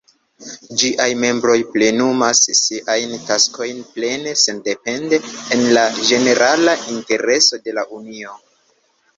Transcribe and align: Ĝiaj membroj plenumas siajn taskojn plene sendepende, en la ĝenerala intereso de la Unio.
Ĝiaj 0.83 1.05
membroj 1.23 1.57
plenumas 1.73 2.41
siajn 2.59 3.13
taskojn 3.27 3.83
plene 3.97 4.35
sendepende, 4.45 5.21
en 5.57 5.63
la 5.79 5.87
ĝenerala 6.11 6.77
intereso 6.97 7.65
de 7.69 7.81
la 7.81 7.89
Unio. 8.01 8.35